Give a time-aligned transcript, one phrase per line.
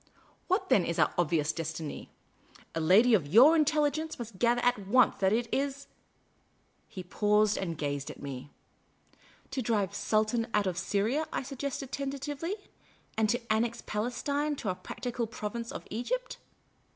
[0.47, 2.09] What then is our obvious destiny?
[2.73, 5.85] A lady of your intelligence must gather at once that it is?"
[6.89, 8.49] He paused and gazed at me."
[9.51, 12.53] To drive the Sultan out of Syria," I suggested tenta tively,"
[13.15, 16.39] and to annex Palestine to our practical province of Egypt?"